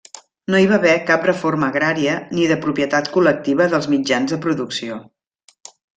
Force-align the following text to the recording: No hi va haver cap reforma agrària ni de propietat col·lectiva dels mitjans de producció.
No 0.51 0.59
hi 0.61 0.69
va 0.71 0.77
haver 0.79 0.93
cap 1.09 1.27
reforma 1.29 1.69
agrària 1.73 2.15
ni 2.37 2.47
de 2.53 2.57
propietat 2.65 3.11
col·lectiva 3.19 3.69
dels 3.75 3.89
mitjans 3.95 4.35
de 4.37 4.41
producció. 4.47 4.99